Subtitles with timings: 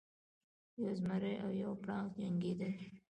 [0.81, 2.73] یو زمری او یو پړانګ جنګیدل.